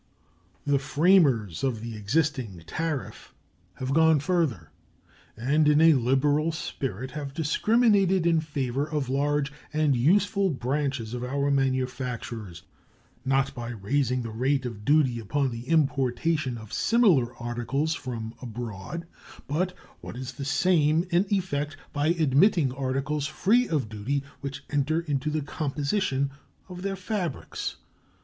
[0.65, 3.35] The framers of the existing tariff
[3.75, 4.71] have gone further,
[5.37, 11.23] and in a liberal spirit have discriminated in favor of large and useful branches of
[11.23, 12.63] our manufactures,
[13.25, 19.05] not by raising the rate of duty upon the importation of similar articles from abroad,
[19.47, 25.01] but, what is the same in effect, by admitting articles free of duty which enter
[25.01, 26.31] into the composition
[26.69, 27.75] of their fabrics.